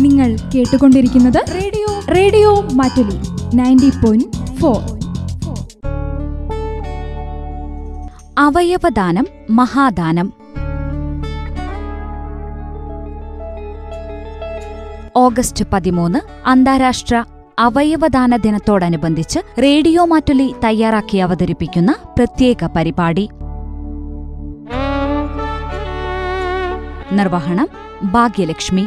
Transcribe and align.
നിങ്ങൾ 0.00 0.36
കേട്ടുകൊണ്ടിരിക്കുന്നത് 0.54 1.44
radio 1.54 2.00
radio 2.14 2.60
Mattoli 2.74 3.16
ninety 3.56 3.90
point 4.04 4.56
four. 4.56 4.98
അവയവദാനം 8.38 9.26
മഹാദാനം. 9.50 10.32
ഓഗസ്റ്റ് 15.16 15.64
പതിമൂന്ന് 15.72 16.48
അന്താരാഷ്ട്ര 16.48 17.24
അവയവദാന 17.58 18.36
ദിനത്തോടനുബന്ധിച്ച് 18.36 19.40
റേഡിയോ 19.62 20.04
മാറ്റുലി 20.04 20.54
തയ്യാറാക്കി 20.64 21.18
അവതരിപ്പിക്കുന്ന 21.18 21.94
പ്രത്യേക 22.18 22.66
പരിപാടി. 22.76 23.28
നിർവഹണം 27.12 27.68
ഭാഗ്യലക്ഷ്മി. 28.04 28.86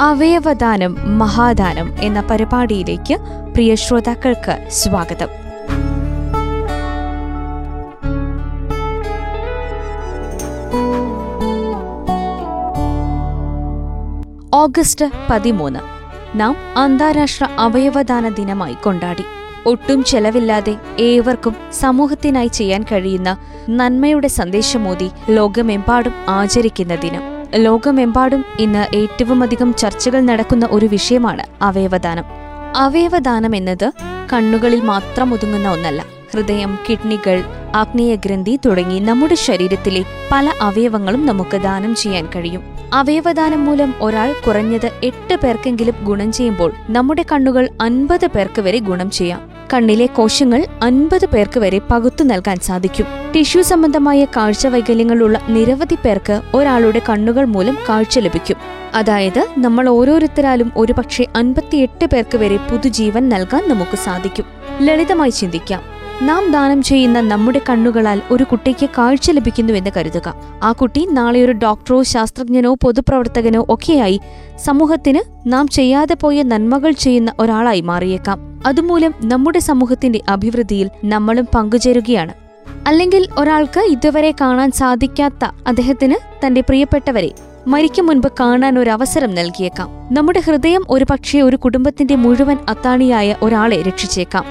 അവയവദാനം 0.00 1.18
മഹാദാനം 1.18 1.94
എന്ന 2.00 2.20
പരിപാടിയിലേക്ക് 2.20 3.14
പ്രിയ 3.54 3.74
ശ്രോതാക്കൾക്ക് 3.74 4.68
സ്വാഗതം. 4.68 5.28
ഓഗസ്റ്റ് 14.54 15.10
പതിമൂന്ന് 15.30 15.80
നാം 16.40 16.56
അന്താരാഷ്ട്ര 16.76 17.48
അവയവദാന 17.58 18.28
ദിനമായി 18.28 18.74
കൊണ്ടാടി. 18.74 19.24
ഒട്ടും 19.66 20.04
ചെലവില്ലാതെ 20.04 20.76
ഏവർക്കും 20.98 21.56
സമൂഹത്തിനായി 21.72 22.46
ചെയ്യാൻ 22.46 22.84
കഴിയുന്ന 22.92 23.38
നന്മയുടെ 23.70 24.28
സന്ദേശമോതി 24.28 25.10
ലോകമെമ്പാടും 25.30 26.12
ആചരിക്കുന്ന 26.28 26.94
ദിനം. 26.94 27.39
ലോകമെമ്പാടും 27.56 28.44
ഇന്ന് 28.58 28.96
ഏറ്റവുമധികം 28.96 29.74
ചർച്ചകൾ 29.74 30.20
നടക്കുന്ന 30.20 30.68
ഒരു 30.70 30.86
വിഷയമാണ് 30.86 31.44
അവയവദാനം. 31.62 32.24
അവയവദാനം 32.76 33.56
എന്നത് 33.56 33.92
കണ്ണുകളിൽ 34.32 34.80
മാത്രം 34.80 35.34
ഒതുങ്ങുന്ന 35.34 35.68
ഒന്നല്ല 35.68 36.04
ഹൃദയം 36.34 36.78
കിഡ്നികൾ 36.90 37.44
ആഗ്നേയഗ്രന്ഥി 37.74 38.60
തുടങ്ങി 38.66 39.00
നമ്മുടെ 39.00 39.34
ശരീരത്തിലെ 39.34 40.04
പല 40.32 40.52
അവയവങ്ങളും 40.60 41.26
നമുക്ക് 41.26 41.56
ദാനം 41.56 41.94
ചെയ്യാൻ 41.94 42.28
കഴിയും. 42.36 42.62
അവയവദാനം 42.92 43.64
മൂലം 43.64 43.94
ഒരാൾ 44.00 44.34
കുറഞ്ഞത് 44.46 44.90
എട്ട് 45.02 45.34
പേർക്കെങ്കിലും 45.34 45.94
ഗുണം 46.02 46.32
ചെയ്യുമ്പോൾ 46.32 46.72
നമ്മുടെ 46.90 47.24
കണ്ണുകൾ 47.32 47.68
അൻപത് 47.80 48.26
പേർക്ക് 48.26 48.62
വരെ 48.62 48.78
ഗുണം 48.78 49.10
ചെയ്യാം. 49.10 49.49
കണ്ണിലെ 49.72 50.06
കോശങ്ങൾ 50.06 50.66
അൻപത് 50.82 51.26
പേർക്ക് 51.26 51.60
വരെ 51.60 51.80
പകുത്തു 51.90 52.24
നൽകാൻ 52.24 52.56
സാധിക്കും. 52.56 53.06
ടിഷ്യൂ 53.34 53.62
സംബന്ധമായ 53.62 54.24
കാഴ്ച 54.24 54.66
വൈകല്യങ്ങളുള്ള 54.66 55.40
നിരവധി 55.48 55.94
പേർക്ക് 55.94 56.42
ഒരാളുടെ 56.54 57.02
കണ്ണുകൾ 57.10 57.44
മൂലം 57.44 57.78
കാഴ്ച 57.88 58.18
ലഭിക്കും. 58.18 58.56
അതായത് 58.94 59.46
നമ്മൾ 59.58 59.88
ഓരോരുത്തരാലും 59.88 60.72
ഒരുപക്ഷെ 60.76 61.26
അൻപത്തിയെട്ട് 61.36 62.06
പേർക്ക് 62.06 62.38
വരെ 62.38 62.56
പുതുജീവൻ 62.56 63.28
നൽകാൻ 63.28 63.68
നമുക്ക് 63.68 63.96
സാധിക്കും. 63.96 64.44
ലളിതമായി 64.82 65.30
ചിന്തിക്കാം. 65.30 65.82
നാം 66.22 66.52
ദാനം 66.52 66.82
ചെയ്യുന്ന 66.82 67.20
നമ്മുടെ 67.20 67.60
കണ്ണുകളാൽ 67.70 68.22
ഒരു 68.30 68.44
കുട്ടിക്ക് 68.44 68.90
കാഴ്ച 68.98 69.30
ലഭിക്കുന്നുവെന്ന് 69.30 69.90
കരുതുക. 69.96 70.34
ആ 70.62 70.72
കുട്ടി 70.72 71.06
നാളെ 71.10 71.44
ഒരു 71.44 71.52
ഡോക്ടറോ 71.52 72.02
ശാസ്ത്രജ്ഞനോ 72.02 72.74
പൊതുപ്രവർത്തകനോ 72.74 73.66
ഒക്കെയായി 73.68 74.20
സമൂഹത്തിന് 74.58 75.52
നാം 75.52 75.68
ചെയ്യാതെ 75.68 76.14
പോയ 76.14 76.42
നന്മകൾ 76.42 76.90
ചെയ്യുന്ന 76.90 77.32
ഒരാളായി 77.38 77.80
മാറിയേക്കാം. 77.80 78.49
അതുമൂലം 78.66 79.14
നമ്മുടെ 79.20 79.58
സമൂഹത്തിന്റെ 79.58 80.20
അഭിവൃദ്ധിയിൽ 80.28 80.90
നമ്മളും 81.04 81.48
പങ്കുചേരുകയാണ്. 81.54 82.32
അല്ലെങ്കിൽ 82.86 83.28
ഒരാൾക്ക് 83.38 83.80
ഇതുവരെ 83.80 84.34
കാണാൻ 84.40 84.70
സാധിക്കാത്ത 84.70 85.44
അദ്ദേഹത്തിന് 85.66 86.46
തന്റെ 86.46 86.60
പ്രിയപ്പെട്ടവരെ 86.60 87.30
മരിക്കും 87.66 88.06
മുൻപ് 88.06 88.28
കാണാൻ 88.40 88.78
ഒരു 88.78 88.90
അവസരം 88.90 89.34
നൽകിയേക്കാം. 89.34 89.88
നമ്മുടെ 90.10 90.40
ഹൃദയം 90.40 90.86
ഒരു 90.90 91.06
പക്ഷേ 91.10 91.40
ഒരു 91.40 91.56
കുടുംബത്തിന്റെ 91.56 92.14
മുഴുവൻ 92.14 92.58
അത്താണിയായ 92.68 93.36
ഒരാളെ 93.42 93.82
രക്ഷിച്ചേക്കാം. 93.82 94.44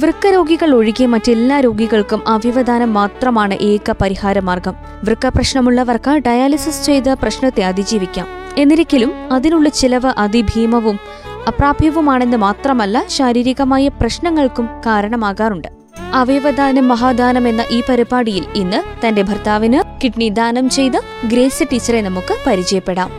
വൃക്കരോഗികൾ 0.00 0.74
ഒഴികെ 0.74 1.06
മറ്റെല്ലാ 1.06 1.60
രോഗികൾക്കും 1.60 2.28
അവ്യവദാനം 2.28 2.94
മാത്രമാണ് 2.94 3.54
ഏക 3.54 3.92
പരിഹാരമാർഗം. 4.00 4.74
വൃക്ക 5.04 5.28
പ്രശ്നമുള്ളവർക്ക് 5.28 6.10
ഡയാലിസിസ് 6.10 6.86
ചെയ്ത് 6.86 7.14
പ്രശ്നത്തെ 7.14 7.62
അതിജീവിക്കാം. 7.62 8.26
എന്നിരിക്കലും 8.56 9.12
അതിനുള്ള 9.32 9.68
ചിലവ് 9.68 10.12
അതിഭീമവും 10.18 10.98
അപ്രാപ്യവുമാണെന്ന് 11.48 12.36
മാത്രമല്ല 12.36 13.04
ശാരീരികമായ 13.08 13.88
പ്രശ്നങ്ങൾക്കും 13.88 14.68
കാരണമാകാറുണ്ട്. 14.86 15.68
അവയവദാനം 16.12 16.88
മഹാദാനം 16.88 17.48
എന്ന 17.48 17.64
ഈ 17.70 17.82
പരിപാടിയിൽ 17.88 18.46
ഇന്ന് 18.54 19.06
തന്റെ 19.06 19.22
ഭർത്താവിന് 19.22 20.00
കിഡ്നി 20.04 20.28
ദാനം 20.28 20.70
ചെയ്ത 20.70 20.92
ഗ്രേസ് 21.28 21.62
ടീച്ചറെ 21.72 22.00
നമുക്ക് 22.00 22.36
പരിചയപ്പെടാം. 22.46 23.10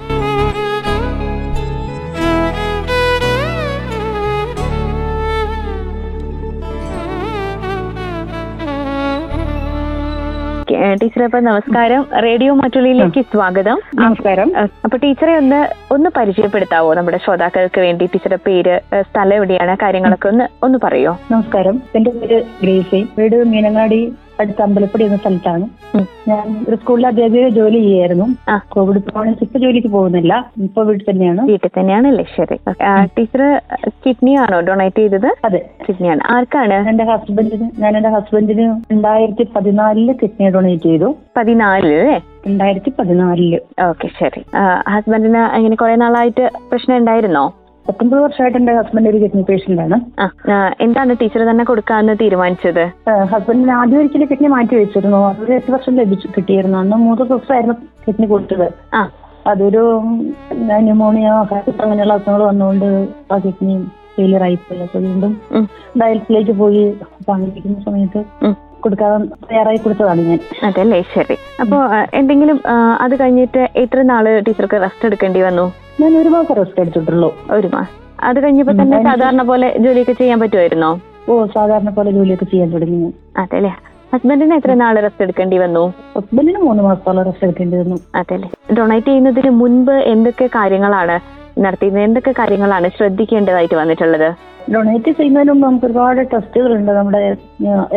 ടീച്ചറെ 10.81 11.23
അപ്പൊ 11.23 11.39
നമസ്കാരം. 11.39 12.05
റേഡിയോ 12.23 12.53
മറ്റുള്ളിലേക്ക് 12.53 13.21
സ്വാഗതം. 13.21 13.81
നമസ്കാരം. 13.95 14.51
അപ്പൊ 14.83 14.97
ടീച്ചറെ 14.97 15.33
ഒന്ന് 15.35 15.59
ഒന്ന് 15.91 16.09
പരിചയപ്പെടുത്താവോ 16.17 16.93
നമ്മുടെ 16.93 17.17
ശ്രോതാക്കൾക്ക് 17.17 17.81
വേണ്ടി? 17.81 18.05
ടീച്ചറെ 18.05 18.35
പേര് 18.35 18.79
സ്ഥലം 19.01 19.33
എവിടെയാണ്? 19.33 19.77
കാര്യങ്ങളൊക്കെ 19.81 20.27
ഒന്ന് 20.27 20.47
ഒന്ന് 20.63 20.79
പറയോ? 20.83 21.19
നമസ്കാരം. 21.31 21.81
എന്റെ 21.95 22.11
പേര് 22.11 22.43
ഗ്രേസി. 22.63 23.07
വീട് 23.17 23.35
മീനങ്ങാടി 23.43 24.13
അടുത്ത 24.41 24.61
അമ്പലപ്പടി 24.61 25.03
എന്ന 25.03 25.17
സ്ഥലത്താണ്. 25.17 25.65
ഞാൻ 26.29 26.65
ഒരു 26.69 26.75
സ്കൂളിൽ 26.75 27.07
അധ്യാപിക 27.07 27.47
ജോലി 27.47 27.79
ചെയ്യായിരുന്നു. 27.79 28.25
കോവിഡ് 28.69 28.99
പോകണമെങ്കിൽ 28.99 29.43
ഇപ്പൊ 29.45 29.59
ജോലിക്ക് 29.59 29.87
പോകുന്നില്ല. 29.87 30.33
ഇപ്പൊ 30.57 30.83
വീട്ടിൽ 30.83 31.05
തന്നെയാണ്. 31.09 31.41
വീട്ടിൽ 31.47 31.71
തന്നെയാണല്ലേ? 31.79 32.25
ശരി. 32.37 32.57
ടീച്ചർ 33.17 33.43
കിഡ്നി 34.05 34.33
ആണോ 34.35 34.59
ഡൊണേറ്റ് 34.61 34.97
ചെയ്തത്? 34.97 35.29
അതെ. 35.45 35.61
കിഡ്നിയാണ് 35.87 36.21
ആർക്കാണ്? 36.29 36.79
എന്റെ 36.89 37.03
ഹസ്ബൻഡിന് 37.03 37.69
ഞാൻ 37.79 37.95
എന്റെ 37.97 38.09
ഹസ്ബൻഡിന് 38.09 38.67
രണ്ടായിരത്തി 38.91 39.47
പതിനാലിൽ 39.55 40.11
കിഡ്നി 40.21 40.49
ഡൊണേറ്റ് 40.49 40.83
ചെയ്തു. 40.83 41.09
പതിനാലിൽ 41.37 41.93
അല്ലേ? 41.95 42.17
രണ്ടായിരത്തി 42.47 42.93
പതിനാലിൽ. 42.99 43.55
ഓക്കെ 43.89 44.07
ശരി. 44.19 44.43
ഹസ്ബൻഡിന് 44.89 45.37
അങ്ങനെ 45.37 45.75
കുറെ 45.75 45.95
നാളായിട്ട് 45.95 46.45
പ്രശ്നം 46.71 46.97
ഉണ്ടായിരുന്നോ? 46.97 47.45
പത്തൊമ്പത് 47.87 48.19
വർഷമായിട്ട് 48.23 48.57
എന്റെ 48.57 48.73
ഹസ്ബൻഡ് 48.77 49.09
ഒരു 49.11 49.19
കിഡ്നി 49.21 49.43
പേഷ്യന്റ് 49.49 49.81
ആണ്. 49.85 49.97
എന്താണ് 50.85 51.15
ടീച്ചർ 51.21 51.41
തന്നെ 51.49 51.63
കൊടുക്കാന്ന് 51.69 52.13
തീരുമാനിച്ചത്? 52.21 52.83
ഹസ്ബൻഡിന് 53.31 53.73
ആദ്യം 53.79 53.99
ഒരിക്കലും 54.01 54.29
കിഡ്നി 54.31 54.49
മാറ്റി 54.55 54.75
വെച്ചിരുന്നു. 54.81 55.19
അതൊരു 55.29 55.53
എട്ട് 55.59 55.71
വർഷം 55.75 55.95
ലഭിച്ചു 56.01 56.29
കിട്ടിയിരുന്നു. 56.37 56.77
അന്ന് 56.83 56.97
മൂന്ന് 57.05 57.25
ദിവസമായിരുന്നു 57.31 57.75
കിഡ്നി 58.05 58.27
കൊടുത്തത്. 58.33 58.67
അതൊരു 59.51 59.83
ന്യൂമോണിയ 60.87 61.29
അങ്ങനെയുള്ള 61.83 62.13
അസുഖങ്ങൾ 62.17 62.43
വന്നുകൊണ്ട് 62.49 62.89
ആ 63.33 63.37
കിഡ്നി 63.45 63.75
ഫെയിലിയർ 64.15 64.43
ആയിപ്പോയി 64.47 64.81
അപ്പൊ 64.87 64.99
വീണ്ടും 65.07 65.33
ഡയൽസിലേക്ക് 66.01 66.53
പോയി. 66.63 66.85
അപ്പൊ 67.17 67.31
അങ്ങനെ 67.35 67.79
സമയത്ത്. 67.87 68.21
കൊടുക്കാൻ 68.83 69.25
തയ്യാറായി 69.49 69.77
കൊടുത്തതാണ് 69.77 70.21
ഞാൻ. 70.29 70.39
അതല്ലേ? 70.63 71.01
ശരി. 71.15 71.37
അപ്പൊ 71.59 71.77
എന്തെങ്കിലും 72.13 72.59
അത് 73.01 73.15
കഴിഞ്ഞിട്ട് 73.19 73.63
എത്ര 73.75 74.01
നാൾ 74.11 74.25
ടീച്ചർക്ക് 74.47 74.79
റെസ്റ്റ് 74.81 75.05
എടുക്കേണ്ടി 75.05 75.41
വന്നു? 75.41 75.65
ഞാൻ 76.01 76.17
ഒരു 76.21 76.29
മാസം 76.29 76.55
റെസ്റ്റ് 76.55 76.79
എടുത്തിട്ടുള്ളൂ. 76.79 77.29
ഒരു 77.51 77.69
മാസം 77.73 77.97
അത് 78.29 78.39
കഴിഞ്ഞപ്പോ 78.43 78.73
തന്നെ 78.81 78.97
സാധാരണ 79.03 79.43
പോലെ 79.51 79.67
ജോലിയൊക്കെ 79.79 80.13
ചെയ്യാൻ 80.13 80.39
പറ്റുമായിരുന്നോ? 80.39 80.91
ഓ 81.29 81.33
സാധാരണ 81.55 81.89
പോലെ 81.89 82.11
ജോലിയൊക്കെ 82.11 82.45
ചെയ്യാൻ 82.45 82.69
തുടങ്ങി 82.73 83.13
അതല്ലേ. 83.37 83.73
ഹസ്ബൻഡിന് 84.13 84.53
എത്ര 84.53 84.73
നാൾ 84.73 84.95
റെസ്റ്റ് 84.99 85.23
എടുക്കേണ്ടി 85.25 85.57
വന്നു? 85.57 85.83
ഹസ്ബൻഡിന് 86.15 86.59
മൂന്ന് 86.59 86.81
മാസത്തോളം 86.83 87.23
റെസ്റ്റ് 87.23 87.45
എടുക്കേണ്ടി 87.45 87.77
വന്നു. 87.77 87.97
അതെല്ലേ. 88.15 88.49
ഡൊണേറ്റ് 88.77 89.07
ചെയ്യുന്നതിന് 89.07 89.51
മുൻപ് 89.59 89.93
എന്തൊക്കെ 90.13 90.47
കാര്യങ്ങളാണ് 90.55 91.15
നടത്തിയിരുന്നത് 91.57 92.03
എന്തൊക്കെ 92.03 92.33
കാര്യങ്ങളാണ് 92.39 92.89
ശ്രദ്ധിക്കേണ്ടതായിട്ട് 92.97 93.75
വന്നിട്ടുള്ളത്. 93.75 94.29
ഡൊണേറ്റ് 94.73 95.11
ചെയ്യുന്നതിന് 95.17 95.51
മുമ്പ് 95.51 95.65
നമുക്ക് 95.67 95.85
ഒരുപാട് 95.85 96.19
ടെസ്റ്റുകളുണ്ട് 96.33 96.91
നമ്മുടെ 96.91 97.19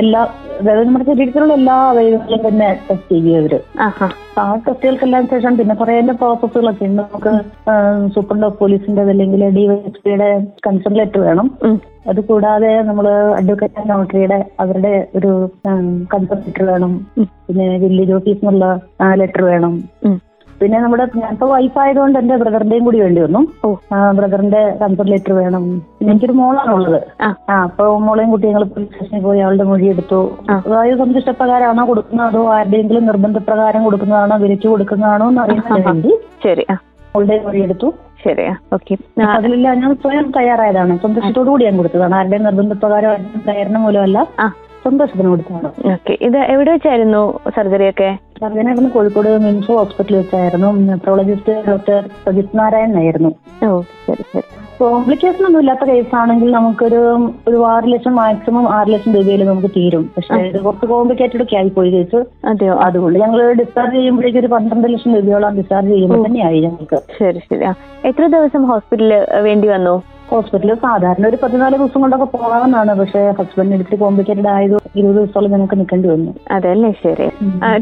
എല്ലാ 0.00 0.20
അതായത് 0.60 0.86
നമ്മുടെ 0.86 1.06
ശരീരത്തിലുള്ള 1.10 1.52
എല്ലാ 1.52 1.74
അവയവങ്ങളും 1.90 2.40
തന്നെ 2.48 2.68
ടെസ്റ്റ് 2.90 3.10
ചെയ്യും 3.14 3.38
അവർ 3.40 3.54
ആ 4.38 4.44
ടെസ്റ്റുകൾക്കെല്ലാം 4.66 5.26
ശേഷം 5.32 5.56
പിന്നെ 5.58 5.74
കുറെ 5.74 6.00
പ്രോസസ്സുകളൊക്കെ 6.22 6.84
ഉണ്ട്. 6.84 7.02
നമുക്ക് 7.02 7.32
സൂപ്രണ്ട് 8.14 8.46
ഓഫ് 8.46 8.58
പോലീസിന്റെ 8.58 9.02
അല്ലെങ്കിൽ 9.02 9.44
ഡിവൈഎസ്പിയുടെ 9.58 10.30
കൺസൾട്ട് 10.66 10.98
ലെറ്റർ 10.98 11.20
വേണം. 11.20 11.48
അത് 12.08 12.20
കൂടാതെ 12.20 12.82
നമ്മൾ 12.82 13.06
അഡ്വക്കേറ്റ് 13.40 13.78
ആൻഡ് 13.80 13.90
നോട്ടറിയുടെ 13.90 14.44
അവരുടെ 14.60 15.08
ഒരു 15.16 15.50
കൺസൾട്ട് 16.14 16.46
ലെറ്റർ 16.46 16.64
വേണം. 16.72 17.06
പിന്നെ 17.18 17.78
വില്ലേജ് 17.84 18.12
ഓഫീസിനുള്ള 18.12 18.80
ലെറ്റർ 19.22 19.44
വേണം. 19.44 19.74
പിന്നെ 20.60 20.78
നമ്മുടെ 20.80 21.04
ഞാനിപ്പോ 21.22 21.46
വൈഫ് 21.52 21.78
ആയതുകൊണ്ട് 21.82 22.18
എന്റെ 22.18 22.36
ബ്രദറിന്റെയും 22.42 22.84
കൂടി 22.84 23.00
വേണ്ടി 23.04 23.20
വന്നു. 23.24 23.40
ബ്രദറിന്റെ 24.18 24.62
കൺസേൺ 24.82 25.08
ലെറ്റർ 25.12 25.32
വേണം. 25.40 25.64
പിന്നെ 25.98 26.10
എനിക്കൊരു 26.12 26.36
മോളാണുള്ളത് 26.40 26.98
ആ. 27.26 27.28
അപ്പൊ 27.56 27.84
മോളെയും 28.06 28.30
കുട്ടി 28.34 28.46
ഞങ്ങൾ 28.46 28.64
പോലീസ് 28.74 28.92
സ്റ്റേഷനിൽ 28.94 29.24
പോയി 29.28 29.40
അവളുടെ 29.46 29.66
മൊഴി 29.72 29.86
എടുത്തു. 29.94 30.20
അതായത് 30.50 30.84
അതായത് 30.84 30.98
സന്തുഷ്ടപ്രകാരമാണോ 31.02 31.84
കൊടുക്കുന്നത്? 31.90 32.26
അതോ 32.26 32.40
ആരുടെയെങ്കിലും 32.56 33.06
നിർബന്ധപ്രകാരം 33.10 33.84
കൊടുക്കുന്നതാണോ? 33.84 34.36
വിലക്ക് 34.44 34.68
കൊടുക്കുന്നതാണോ 34.68 35.26
എന്ന് 35.28 35.40
അറിയുന്നതിന് 35.44 35.86
വേണ്ടി 35.86 36.12
ശരി 36.44 36.64
അവളുടെ 37.14 37.36
മൊഴി 37.46 37.60
എടുത്തു. 37.66 37.88
ശരി 38.24 38.44
ഓക്കെ. 38.74 38.94
അതിലെല്ലാം 39.36 39.80
ഞാൻ 39.80 39.92
സ്വയം 40.02 40.26
തയ്യാറായതാണ്. 40.36 40.92
സന്തോഷത്തോടു 41.04 41.48
കൂടി 41.50 41.64
ഞാൻ 41.64 41.76
കൊടുത്തതാണ്. 41.76 42.14
ആരുടെ 42.20 42.38
നിർബന്ധപ്രകാരം 42.46 43.10
പ്രകാരം 43.10 43.42
പ്രേരണ 43.46 43.76
മൂലമല്ല. 43.78 44.18
സന്തോഷത്തിന് 44.84 45.28
കൊടുത്തതാണ്. 45.32 45.68
ഓക്കെ. 45.94 46.14
ഇത് 46.28 46.38
എവിടെ 46.54 46.70
വെച്ചായിരുന്നു 46.74 47.22
സർജറി 47.56 47.86
ഒക്കെ 47.90 48.08
സർജനായിരുന്നു 48.40 48.90
കോഴിക്കോട് 48.90 49.38
മിംസ് 49.38 49.72
ഹോസ്പിറ്റലിൽ 49.72 50.18
വെച്ചായിരുന്നു. 50.18 50.72
നെഫ്രോളജിസ്റ്റ് 50.72 51.70
ഡോക്ടർ 51.70 52.08
പ്രജിത് 52.24 52.58
നാരായണൻ 52.58 52.96
ആയിരുന്നു. 52.98 53.30
ഓ 53.66 53.80
ശരി 54.06 54.22
ശരി. 54.32 54.42
കോംപ്ലിക്കേഷൻ 54.78 55.46
ഒന്നും 55.46 55.60
ഇല്ലാത്ത 55.60 55.84
കേസാണെങ്കിൽ 55.84 56.50
നമുക്കൊരു 56.50 57.30
ഒരു 57.48 57.66
ആറ് 57.66 57.92
ലക്ഷം 57.92 58.16
മാക്സിമം 58.16 58.68
ആറ് 58.68 58.88
ലക്ഷം 58.88 59.14
രൂപയിൽ 59.14 59.44
നമുക്ക് 59.44 59.68
തീരും. 59.76 60.10
പക്ഷേ 60.16 60.34
ഇത് 60.34 60.60
കുറച്ച് 60.60 60.86
കോംപ്ലിക്കേറ്റഡ് 60.86 61.42
ഒക്കെ 61.42 61.56
ആയിപ്പോയി 61.56 61.90
കേസ് 61.90 62.24
അതെയോ? 62.46 62.74
അതുകൊണ്ട് 62.74 63.18
ഞങ്ങൾ 63.18 63.52
ഡിസ്ചാർജ് 63.52 63.94
ചെയ്യുമ്പോഴേക്കും 63.94 64.40
ഒരു 64.40 64.46
പന്ത്രണ്ട് 64.46 64.88
ലക്ഷം 64.92 65.14
രൂപയോളം 65.14 65.56
ഡിസ്ചാർജ് 65.56 65.90
ചെയ്യുമ്പോൾ 65.90 66.26
തന്നെയായി 66.26 66.60
ഞങ്ങൾക്ക്. 66.60 67.00
ശരി 67.18 67.38
ശരി. 67.38 67.64
എത്ര 68.08 68.26
ദിവസം 68.26 68.64
ഹോസ്പിറ്റലിൽ 68.64 69.40
വേണ്ടി 69.40 69.68
വന്നു? 69.68 70.13
ഹോസ്പിറ്റലിൽ 70.34 70.74
സാധാരണ 70.84 71.24
ഒരു 71.26 71.38
പതിനാല് 71.42 71.76
ദിവസം 71.80 72.00
കൊണ്ടൊക്കെ 72.00 72.28
പോകാവുന്നതാണ്. 72.36 72.92
പക്ഷെ 73.00 73.20
ഹസ്ബൻഡ് 73.40 73.78
ഇത്തിരി 73.78 73.98
കോംപ്ലിക്കേറ്റഡ് 74.04 74.50
ആയത് 74.56 74.76
ഇരുപത് 74.98 75.16
ദിവസത്തോളം 75.16 75.52
ഞങ്ങൾക്ക് 75.54 75.78
നിൽക്കേണ്ടി 75.80 76.08
വന്നു. 76.08 76.32
അതല്ലേ 76.50 76.90
ശരി. 77.04 77.28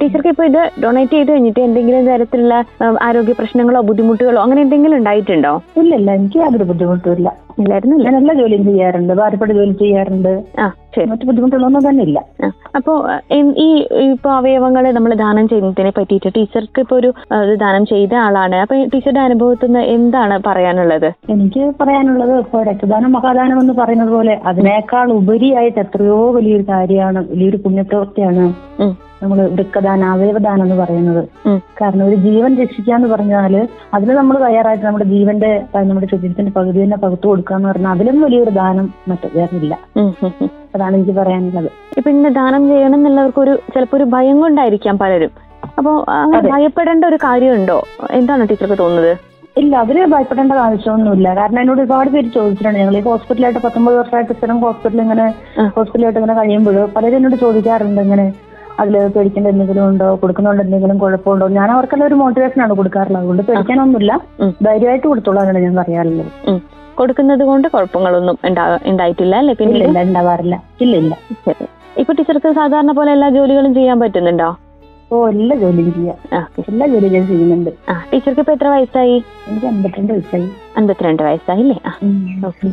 ടീച്ചർക്ക് 0.01 0.33
ഇപ്പൊ 0.35 0.45
ഇത് 0.51 0.61
ഡൊണേറ്റ് 0.85 1.13
ചെയ്ത് 1.13 1.33
കഴിഞ്ഞിട്ട് 1.33 1.61
എന്തെങ്കിലും 1.69 2.07
തരത്തിലുള്ള 2.11 2.57
ആരോഗ്യ 3.03 3.37
പ്രശ്നങ്ങളോ 3.41 3.83
ബുദ്ധിമുട്ടുകളോ 3.91 4.43
അങ്ങനെ 4.43 4.61
എന്തെങ്കിലും 4.67 4.97
ഉണ്ടായിട്ടുണ്ടോ? 4.97 5.55
ഇല്ല 5.83 5.93
ഇല്ല 6.01 6.11
എനിക്ക് 6.21 6.39
യാതൊരു 6.39 6.69
ബുദ്ധിമുട്ടും 6.73 7.15
ഇല്ല. 7.19 7.29
ഞാൻ 7.61 8.17
എല്ലാ 8.17 8.35
ജോലിയും 8.35 8.65
ചെയ്യാറുണ്ട്. 8.65 9.13
ഭാര്യപ്പെട്ട 9.13 9.53
ജോലി 9.53 9.73
ചെയ്യാറുണ്ട്. 9.73 10.43
ആ 10.61 10.73
ശരി. 10.97 11.05
മറ്റു 11.05 11.25
ബുദ്ധിമുട്ടുള്ളൊന്നും 11.25 11.89
തന്നെ 11.89 12.03
ഇല്ല. 12.05 12.25
അപ്പോ 12.77 13.09
ഈ 13.59 13.87
ഇപ്പൊ 14.13 14.31
അവയവങ്ങൾ 14.31 14.93
നമ്മൾ 14.93 15.15
ദാനം 15.15 15.49
ചെയ്യുന്നതിനെ 15.49 15.93
പറ്റിയിട്ട് 15.97 16.35
ടീച്ചർക്ക് 16.37 16.81
ഇപ്പൊ 16.81 16.97
ഒരു 16.97 17.15
ദാനം 17.55 17.87
ചെയ്ത 17.87 18.15
ആളാണ്. 18.15 18.55
അപ്പൊ 18.55 18.85
ടീച്ചറുടെ 18.85 19.21
അനുഭവത്തിൽ 19.21 19.67
നിന്ന് 19.67 19.81
എന്താണ് 19.81 20.43
പറയാനുള്ളത്? 20.47 21.13
എനിക്ക് 21.31 21.73
പറയാനുള്ളത് 21.81 22.39
ഇപ്പൊ 22.39 22.63
രക്തദാനം 22.63 23.13
മഹാദാനം 23.13 23.61
എന്ന് 23.61 23.73
പറയുന്നത് 23.73 24.09
പോലെ 24.09 24.41
അതിനേക്കാൾ 24.47 25.13
ഉപരിയായിട്ട് 25.13 25.79
എത്രയോ 25.79 26.31
വലിയൊരു 26.31 26.63
കാര്യമാണ് 26.69 27.31
വലിയൊരു 27.31 27.57
പുണ്യപ്രവൃത്തിയാണ്. 27.57 28.55
നമ്മൾ 29.23 29.39
വൃക്കദാനം 29.55 30.07
അവയവദാനം 30.13 30.65
എന്ന് 30.67 30.77
പറയുന്നത്. 30.83 31.23
കാരണം 31.81 32.05
ഒരു 32.09 32.17
ജീവൻ 32.27 32.53
രക്ഷിക്കുക 32.63 32.95
എന്ന് 32.95 33.09
പറഞ്ഞാൽ 33.09 33.55
അതിന് 33.95 34.13
നമ്മൾ 34.21 34.37
തയ്യാറായിട്ട് 34.47 34.85
നമ്മുടെ 34.87 35.07
ജീവന്റെ 35.15 35.53
നമ്മുടെ 35.91 36.09
ശരീരത്തിന്റെ 36.13 36.53
പകുതി 36.59 36.79
തന്നെ 36.85 36.97
പകുത്തു 36.97 37.27
കൊടുക്കുക 37.29 37.57
എന്ന് 37.57 37.69
പറഞ്ഞാൽ 37.69 37.95
അതിലും 37.97 38.21
വലിയൊരു 38.27 38.51
ദാനം 38.61 38.89
മറ്റു 39.09 39.31
വേറില്ല. 39.37 39.75
അതാണ് 40.75 40.95
എനിക്ക് 40.99 41.15
പറയാനുള്ളത്. 41.21 41.71
ഇപ്പൊ 41.99 42.09
ഇന്ന് 42.11 42.31
ദാനം 42.41 42.63
ചെയ്യണം 42.69 42.99
എന്നുള്ളവർക്ക് 42.99 43.41
ഒരു 43.47 43.55
ചിലപ്പോ 43.75 43.97
ഒരു 43.99 44.05
ഭയം 44.15 44.37
കൊണ്ടായിരിക്കാം 44.43 44.97
പലരും. 45.03 45.33
അപ്പോ 45.79 45.91
അങ്ങനെ 46.21 46.43
ഭയപ്പെടേണ്ട 46.55 47.05
ഒരു 47.11 47.19
കാര്യമുണ്ടോ? 47.27 47.77
എന്താണ് 48.21 48.49
ടീച്ചർക്ക് 48.51 48.79
തോന്നുന്നത്? 48.79 49.13
ഇല്ല 49.61 49.73
അതിന് 49.85 50.05
ഭയപ്പെടേണ്ട 50.13 50.53
ആവശ്യമൊന്നുമില്ല. 50.67 51.29
കാരണം 51.39 51.61
എന്നോട് 51.63 51.81
ഒരുപാട് 51.83 52.11
പേര് 52.15 52.29
ചോദിച്ചിട്ടുണ്ട്. 52.37 52.79
ഞങ്ങൾ 52.83 52.95
ഈ 52.99 53.03
ഹോസ്പിറ്റലായിട്ട് 53.09 53.61
പത്തൊമ്പത് 53.65 53.97
വർഷമായിട്ട് 53.99 54.35
സ്ഥലം 54.39 54.59
ഹോസ്പിറ്റലിൽ 54.65 55.03
ഇങ്ങനെ. 55.05 55.27
ഹോസ്പിറ്റലായിട്ട് 55.77 56.19
ഇങ്ങനെ 56.21 56.37
കഴിയുമ്പോൾ 56.39 56.79
പലരും 56.95 57.17
എന്നോട് 57.19 57.37
ചോദിക്കാറുണ്ട് 57.45 58.01
ഇങ്ങനെ. 58.07 58.27
അതിൽ 58.81 58.95
പേടിക്കേണ്ട 59.15 59.49
എന്തെങ്കിലും 59.53 59.83
ഉണ്ടോ? 59.89 60.09
കൊടുക്കുന്നതുകൊണ്ട് 60.23 60.63
എന്തെങ്കിലും 60.67 60.99
കുഴപ്പമുണ്ടോ? 61.03 61.47
ഞാൻ 61.59 61.69
അവർക്കെല്ലാം 61.75 62.07
ഒരു 62.11 62.17
മോട്ടിവേഷൻ 62.23 62.61
ആണ് 62.65 62.75
കൊടുക്കാറുള്ളത്. 62.81 63.21
അതുകൊണ്ട് 63.23 63.43
പേടിക്കാനൊന്നുമില്ല. 63.49 64.13
ധൈര്യമായിട്ട് 64.67 65.07
കൊടുത്തോളാനാണ് 65.13 65.61
ഞാൻ 65.67 65.75
പറയാറുള്ളത്. 65.81 66.33
കൊടുക്കുന്നത് 67.01 67.43
കൊണ്ട് 67.51 67.67
കുഴപ്പങ്ങളൊന്നും 67.75 68.37
ഉണ്ടായിട്ടില്ല 68.91 69.35
അല്ലെ 69.43 69.55
പിന്നെ? 69.61 69.79
ഇല്ല 69.89 70.01
ഉണ്ടാവാറില്ല. 70.09 70.57
ഇല്ല 70.85 70.95
ഇല്ല. 71.03 71.15
ശരി. 71.47 71.67
ഇപ്പൊ 72.03 72.13
ടീച്ചർക്ക് 72.19 72.51
സാധാരണ 72.61 72.93
പോലെ 72.99 73.11
എല്ലാ 73.17 73.29
ജോലികളും 73.39 73.73
ചെയ്യാൻ 73.79 73.99
പറ്റുന്നുണ്ടോ? 74.03 74.51
ഓ 75.13 75.17
എല്ലാ 75.33 75.55
ജോലിയും 75.63 75.91
ചെയ്യാം. 75.97 76.19
എല്ലാ 76.71 76.85
ജോലികളും 76.93 77.15
ഞാൻ 77.17 77.25
ചെയ്യുന്നുണ്ട്. 77.31 77.71
ടീച്ചർക്ക് 78.13 78.43
ഇപ്പൊ 78.45 78.53
എത്ര 78.57 78.69
വയസ്സായി? 78.75 79.17
എനിക്ക് 79.49 79.69
അമ്പത്തിരണ്ട് 79.73 80.13
വയസ്സായി. 80.15 80.49
അമ്പത്തിരണ്ട് 80.81 81.23
വയസ്സായില്ലേ 81.29 81.77
അല്ലേ? 81.91 82.09
ഓക്കെ. 82.51 82.71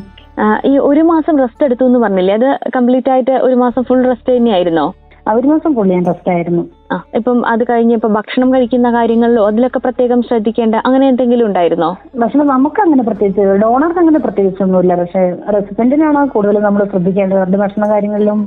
ഈ 0.69 0.74
ഒരു 0.90 1.01
മാസം 1.12 1.34
റെസ്റ്റ് 1.44 1.66
എടുത്തു 1.68 1.86
എന്ന് 1.90 2.00
പറഞ്ഞില്ലേ? 2.04 2.36
അത് 2.40 2.50
കംപ്ലീറ്റ് 2.75 3.12
ആയിട്ട് 3.13 3.34
ഒരു 3.48 3.56
മാസം 3.63 3.81
ഫുൾ 3.90 4.04
റെസ്റ്റ് 4.12 4.31
തന്നെയായിരുന്നോ? 4.38 4.86
ഒരു 5.33 5.47
മാസം 5.47 5.75
പുള്ളി 5.75 5.93
ഞാൻ 5.93 6.05
റെസ്റ്റ് 6.05 6.31
ആയിരുന്നു. 6.33 6.63
ആ 6.93 6.95
ഇപ്പം 7.15 7.47
അത് 7.47 7.63
കഴിഞ്ഞ് 7.69 7.95
ഇപ്പൊ 7.95 8.09
ഭക്ഷണം 8.09 8.53
കഴിക്കുന്ന 8.53 8.91
കാര്യങ്ങളിലോ 8.91 9.41
അതിലൊക്കെ 9.47 9.79
പ്രത്യേകം 9.79 10.21
ശ്രദ്ധിക്കേണ്ട 10.21 10.75
അങ്ങനെ 10.85 11.07
എന്തെങ്കിലും 11.07 11.45
ഉണ്ടായിരുന്നോ? 11.45 11.89
ഭക്ഷണം 12.21 12.47
നമുക്ക് 12.47 12.81
അങ്ങനെ 12.81 13.03
പ്രത്യേകിച്ച് 13.03 13.41
ഡോണർക്ക് 13.63 13.99
അങ്ങനെ 13.99 14.19
പ്രത്യേകിച്ചൊന്നുമില്ല. 14.19 14.95
പക്ഷെ 15.01 15.23
റെസിഡന്റിനാണ് 15.55 16.29
കൂടുതലും 16.35 16.63
നമ്മൾ 16.63 16.83
ശ്രദ്ധിക്കേണ്ടത്. 16.83 17.39
അവരുടെ 17.39 17.57
ഭക്ഷണ 17.57 17.89
കാര്യങ്ങളിലും 17.89 18.39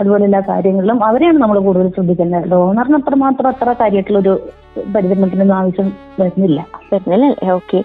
അതുപോലെ 0.00 0.24
എല്ലാ 0.24 0.42
കാര്യങ്ങളിലും 0.48 1.04
അവരെയാണ് 1.04 1.38
നമ്മൾ 1.38 1.58
കൂടുതൽ 1.58 1.88
ശ്രദ്ധിക്കേണ്ടത്. 1.88 2.50
ഡോണറിന് 2.50 2.98
അത്രമാത്രം 3.00 3.48
അത്ര 3.48 3.74
കാര്യമായിട്ടുള്ളൊരു 3.80 4.34
പരിചരണത്തിനൊന്നും 4.96 5.56
ആവശ്യം 5.56 5.88
വരുന്നില്ല. 6.20 6.60
വരുന്നില്ലേ 6.92 7.50
ഓക്കെ. 7.52 7.80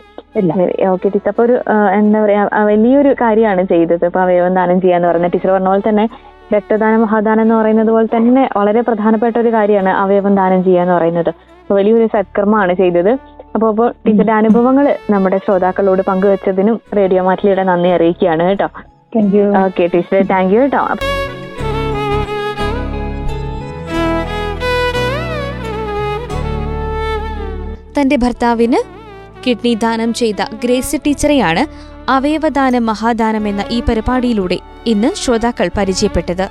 okay 0.94 1.08
teacher. 1.10 1.30
അപ്പൊ 1.32 1.44
ഒരു 1.44 1.56
എന്താ 1.98 2.22
പറയാ 2.24 2.42
വലിയൊരു 2.70 3.12
കാര്യമാണ് 3.22 3.64
ചെയ്തത്. 3.64 4.06
ഇപ്പൊ 4.06 4.20
അവയവം 4.20 4.54
ദാനം 4.54 4.82
ചെയ്യാന്ന് 4.82 5.08
പറഞ്ഞ 5.08 5.28
ടീച്ചർ 5.28 5.52
പറഞ്ഞ 5.52 5.68
പോലെ 5.68 5.84
തന്നെ 5.90 6.06
രക്തദാനം 6.54 7.02
മഹാദാനം 7.02 7.42
എന്ന് 7.42 7.56
പറയുന്നത് 7.56 7.88
പോലെ 7.88 8.18
തന്നെ 8.18 8.50
വളരെ 8.58 8.82
പ്രധാനപ്പെട്ട 8.82 9.38
ഒരു 9.38 9.54
കാര്യമാണ് 9.54 9.90
അവയവം 9.90 10.36
ദാനം 10.36 10.64
ചെയ്യുക 10.64 10.82
എന്ന് 10.82 10.94
പറയുന്നത്. 10.94 11.34
വലിയൊരു 11.72 12.08
സത്കർമ്മമാണ് 12.14 12.74
ചെയ്തത്. 12.74 13.10
അപ്പോൾ 13.56 13.70
അപ്പോൾ 13.70 13.94
ടീച്ചറുടെ 14.08 14.32
അനുഭവങ്ങൾ 14.32 14.96
നമ്മുടെ 15.10 15.38
ശ്രോതാക്കളോട് 15.38 16.02
പങ്കുവച്ചതിനും 16.02 16.82
റേഡിയോ 16.98 17.24
മാറ്റിലിയുടെ 17.24 17.64
നന്ദി 17.64 17.90
അറിയിക്കുകയാണ് 17.90 18.44
കേട്ടോ. 18.44 18.68
താങ്ക് 19.16 19.38
യു 19.38 19.58
ഓക്കെ 19.66 19.90
ടീച്ചറെ 19.94 20.24
താങ്ക് 20.24 20.56
യു 20.56 20.60
കേട്ടോ. 20.60 20.84
തന്റെ 28.00 28.16
ഭർത്താവിന് 28.16 28.95
കിഡ്നി 29.48 29.74
ദാനം 29.74 30.14
ചെയ്ത 30.14 30.44
ഗ്രേസ് 30.64 30.96
ടീച്ചറെയാണ് 31.06 31.66
അവയവദാനം 32.12 32.86
മഹാദാനം 32.86 33.48
എന്ന 33.48 33.66
ഈ 33.72 33.80
പരിപാടിയിലൂടെ 33.80 34.60
ഇന്ന് 34.86 35.16
ശ്രോതാക്കൾ 35.16 35.70
പരിചയപ്പെട്ടത്. 35.78 36.50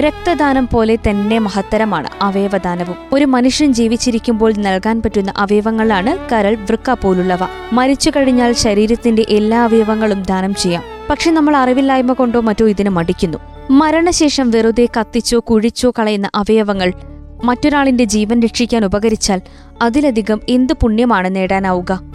രക്തദാനം 0.00 0.68
പോലെ 0.72 0.96
തന്നെ 0.96 1.38
മഹത്തരമാണ് 1.38 2.08
അവയവദാനവും. 2.22 2.96
ഒരു 3.12 3.24
മനുഷ്യൻ 3.24 3.72
ജീവിച്ചിരിക്കുമ്പോൾ 3.72 4.52
നൽകാൻ 4.58 5.02
പറ്റുന്ന 5.02 5.32
അവയവങ്ങളാണ് 5.36 6.18
കരൾ 6.32 6.54
വൃക്ക 6.54 6.90
പോലുള്ളവ. 6.90 7.38
മരിച്ചു 7.72 8.10
കഴിഞ്ഞാൽ 8.10 8.52
ശരീരത്തിന്റെ 8.52 9.26
എല്ലാ 9.28 9.64
അവയവങ്ങളും 9.64 10.22
ദാനം 10.22 10.54
ചെയ്യാം. 10.54 10.82
പക്ഷെ 11.10 11.30
നമ്മൾ 11.30 11.56
അറിവില്ലായ്മ 11.56 12.12
കൊണ്ടോ 12.12 12.40
മറ്റോ 12.40 12.68
ഇതിന് 12.68 12.88
മടിക്കുന്നു. 12.88 13.38
മരണശേഷം 13.70 14.50
വെറുതെ 14.50 14.88
കത്തിച്ചോ 15.00 15.38
കുഴിച്ചോ 15.38 15.92
കളയുന്ന 15.98 16.30
അവയവങ്ങൾ 16.34 16.92
മറ്റൊരാളിന്റെ 17.44 18.04
ജീവൻ 18.04 18.40
രക്ഷിക്കാൻ 18.40 18.84
ഉപകരിച്ചാൽ 18.84 19.40
അതിലധികം 19.82 20.40
എന്ത് 20.48 20.72
പുണ്യമാണ് 20.72 21.36
നേടാനാവുക? 21.36 22.13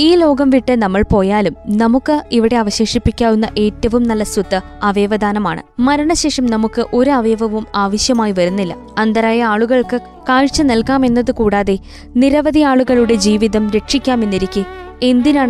ഈ 0.00 0.16
ലോകം 0.16 0.50
വിട്ട് 0.50 0.82
നമ്മൾ 0.82 1.04
പോയാലും 1.12 1.56
നമുക്ക് 1.68 2.22
ഇവിടെ 2.32 2.56
അവശേഷിപ്പിക്കാവുന്ന 2.56 3.48
ഏറ്റവും 3.58 4.02
നല്ല 4.02 4.24
സ്വത്ത് 4.24 4.60
അവയവദാനമാണ്. 4.82 5.62
മരണശേഷം 5.78 6.46
നമുക്ക് 6.46 6.86
ഒരു 6.92 7.10
അവയവവും 7.10 7.66
ആവശ്യമായി 7.74 8.32
വരുന്നില്ല. 8.32 8.76
അന്തരായ 8.98 9.42
ആളുകൾക്ക് 9.42 10.00
കാഴ്ച 10.28 10.62
നൽകാമെന്നത് 10.62 11.32
കൂടാതെ 11.32 11.78
നിരവധി 12.16 12.60
ആളുകളുടെ 12.60 13.14
ജീവിതം 13.14 13.70
രക്ഷിക്കാമെന്നിരിക്കെ 13.70 14.64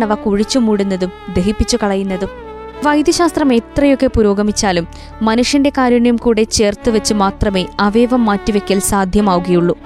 അവ 0.03 0.15
കുഴിച്ചു 0.15 0.59
മൂടുന്നതും 0.59 1.11
ദഹിപ്പിച്ചു 1.37 1.77
കളയുന്നതും? 1.83 2.29
വൈദ്യശാസ്ത്രം 2.83 3.53
എത്രയൊക്കെ 3.53 4.07
പുരോഗമിച്ചാലും 4.07 4.87
മനുഷ്യന്റെ 5.21 5.71
കാരുണ്യം 5.77 6.15
കൂടെ 6.15 6.43
ചേർത്ത് 6.43 6.89
വെച്ച് 6.89 7.13
മാത്രമേ 7.13 7.65
അവയവം 7.79 8.25
മാറ്റിവെക്കൽ 8.25 8.79
സാധ്യമാവുകയുള്ളൂ. 8.79 9.77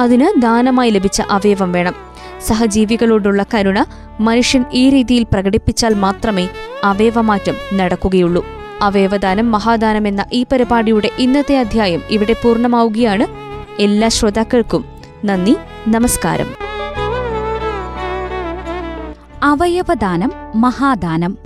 അതിന് 0.00 0.40
ദാനമായി 0.40 0.90
ലഭിച്ച 0.90 1.22
അവയവം 1.30 1.72
വേണം. 1.72 2.15
സഹജീവികളോടുള്ള 2.40 3.44
കരുണ 3.54 3.84
മനുഷ്യൻ 4.20 4.64
ഈ 4.72 4.90
രീതിയിൽ 4.90 5.22
പ്രകടിപ്പിച്ചാൽ 5.22 5.94
മാത്രമേ 5.94 6.48
അവയവമാറ്റം 6.84 7.54
നടക്കുകയുള്ളൂ. 7.74 8.46
അവയവദാനം 8.82 9.52
മഹാദാനം 9.52 10.08
എന്ന 10.08 10.24
ഈ 10.32 10.46
പരിപാടിയുടെ 10.52 11.10
ഇന്നത്തെ 11.18 11.58
അധ്യായം 11.58 12.02
ഇവിടെ 12.10 12.32
പൂർണമാവുകയാണ്. 12.32 13.26
എല്ലാ 13.82 14.08
ശ്രോതാക്കൾക്കും 14.08 14.84
നന്ദി 15.24 15.56
നമസ്കാരം. 15.88 16.54
അവയവദാനം 19.42 20.32
മഹാദാനം. 20.54 21.38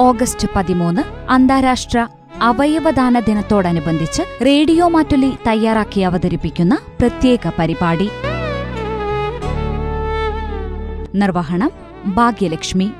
ഓഗസ്റ്റ് 0.00 0.48
പതിമൂന്ന് 0.56 1.02
അന്താരാഷ്ട്ര 1.30 2.06
അവയവദാന 2.42 3.18
ദിനത്തോടനുബന്ധിച്ച് 3.18 4.22
റേഡിയോ 4.46 4.88
മാറ്റുലി 4.88 5.32
തയ്യാറാക്കി 5.46 6.00
അവതരിപ്പിക്കുന്ന 6.00 6.78
പ്രത്യേക 7.00 7.52
പരിപാടി. 7.58 8.10
നിർവഹണം 11.14 11.70
ഭാഗ്യലക്ഷ്മി. 12.06 12.90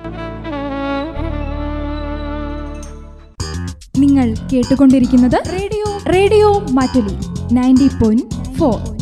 നിങ്ങൾ 3.99 4.35
കേട്ടുകൊണ്ടിരിക്കുന്നത് 4.53 5.43
radio. 5.53 6.13
Radio 6.13 6.59
Mattoli 6.71 7.17
ninety 7.55 7.89
point 8.03 8.57
four. 8.59 9.00